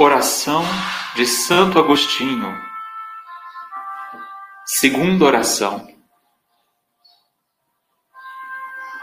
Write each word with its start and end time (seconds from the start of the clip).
Oração 0.00 0.62
de 1.16 1.26
Santo 1.26 1.76
Agostinho. 1.76 2.56
Segunda 4.64 5.24
oração. 5.24 5.88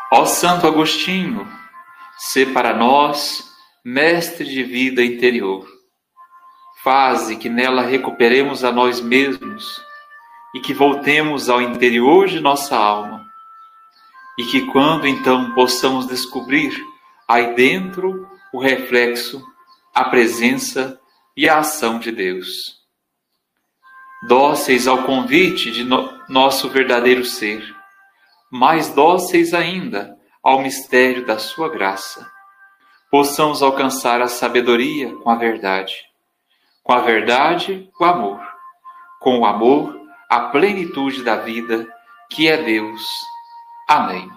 Ó 0.10 0.26
Santo 0.26 0.66
Agostinho, 0.66 1.46
sê 2.18 2.46
para 2.46 2.74
nós 2.74 3.44
mestre 3.84 4.46
de 4.46 4.64
vida 4.64 5.04
interior. 5.04 5.68
Faze 6.82 7.36
que 7.36 7.50
nela 7.50 7.82
recuperemos 7.82 8.64
a 8.64 8.72
nós 8.72 9.02
mesmos 9.02 9.84
e 10.56 10.62
que 10.62 10.74
voltemos 10.74 11.50
ao 11.50 11.62
interior 11.62 12.30
de 12.30 12.40
nossa 12.40 12.78
alma. 12.78 13.28
E 14.40 14.46
que 14.46 14.66
quando 14.68 15.06
então 15.06 15.54
possamos 15.54 16.08
descobrir 16.08 16.74
aí 17.28 17.54
dentro 17.54 18.26
o 18.54 18.62
reflexo 18.62 19.46
a 19.96 20.04
presença 20.04 21.00
e 21.38 21.48
a 21.48 21.60
ação 21.60 22.00
de 22.00 22.12
Deus. 22.12 22.76
Dóceis 24.28 24.88
ao 24.88 25.04
convite 25.04 25.72
de 25.72 25.86
no 25.86 26.12
nosso 26.28 26.70
verdadeiro 26.70 27.24
ser, 27.24 27.64
mais 28.52 28.90
dóceis 28.90 29.54
ainda 29.54 30.18
ao 30.44 30.60
mistério 30.60 31.26
da 31.26 31.40
Sua 31.40 31.70
graça, 31.70 32.30
possamos 33.10 33.64
alcançar 33.64 34.22
a 34.22 34.28
sabedoria 34.28 35.16
com 35.16 35.30
a 35.30 35.36
verdade, 35.36 35.96
com 36.84 36.92
a 36.92 37.00
verdade, 37.00 37.90
o 37.98 38.04
amor, 38.04 38.42
com 39.22 39.40
o 39.40 39.46
amor, 39.46 39.98
a 40.30 40.42
plenitude 40.50 41.24
da 41.24 41.38
vida, 41.38 41.88
que 42.30 42.50
é 42.50 42.62
Deus. 42.62 43.02
Amém. 43.88 44.30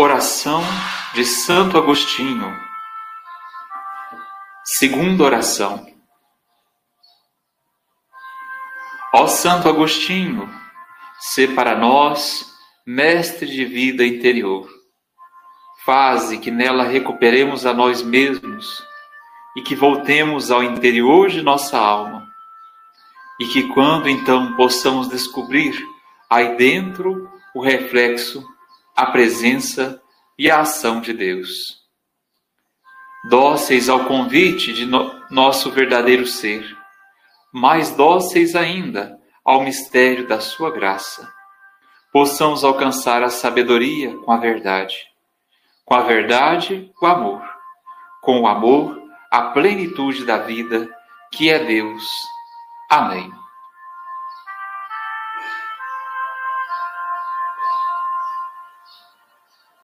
Oração 0.00 0.62
de 1.12 1.24
Santo 1.24 1.76
Agostinho. 1.76 2.56
Segunda 4.64 5.24
oração. 5.24 5.88
Ó 9.12 9.26
Santo 9.26 9.68
Agostinho, 9.68 10.48
sê 11.18 11.48
para 11.48 11.76
nós 11.76 12.46
mestre 12.86 13.50
de 13.50 13.64
vida 13.64 14.06
interior. 14.06 14.70
Faze 15.84 16.38
que 16.38 16.52
nela 16.52 16.84
recuperemos 16.84 17.66
a 17.66 17.74
nós 17.74 18.00
mesmos 18.00 18.80
e 19.56 19.62
que 19.62 19.74
voltemos 19.74 20.52
ao 20.52 20.62
interior 20.62 21.28
de 21.28 21.42
nossa 21.42 21.76
alma. 21.76 22.24
E 23.40 23.48
que 23.48 23.66
quando 23.74 24.08
então 24.08 24.54
possamos 24.54 25.08
descobrir 25.08 25.76
aí 26.30 26.56
dentro 26.56 27.28
o 27.52 27.60
reflexo 27.60 28.46
a 28.98 29.06
presença 29.06 30.02
e 30.36 30.50
a 30.50 30.62
ação 30.62 31.00
de 31.00 31.12
Deus. 31.12 31.78
Dóceis 33.30 33.88
ao 33.88 34.06
convite 34.06 34.72
de 34.72 34.84
no 34.84 35.14
nosso 35.30 35.70
verdadeiro 35.70 36.26
ser, 36.26 36.76
mais 37.54 37.92
dóceis 37.92 38.56
ainda 38.56 39.16
ao 39.44 39.62
mistério 39.62 40.26
da 40.26 40.40
Sua 40.40 40.72
graça, 40.72 41.32
possamos 42.12 42.64
alcançar 42.64 43.22
a 43.22 43.30
sabedoria 43.30 44.16
com 44.16 44.32
a 44.32 44.36
verdade, 44.36 44.96
com 45.84 45.94
a 45.94 46.00
verdade, 46.00 46.90
o 47.00 47.06
amor, 47.06 47.40
com 48.20 48.40
o 48.40 48.48
amor, 48.48 49.00
a 49.30 49.42
plenitude 49.52 50.24
da 50.24 50.38
vida, 50.38 50.92
que 51.30 51.48
é 51.48 51.64
Deus. 51.64 52.04
Amém. 52.90 53.30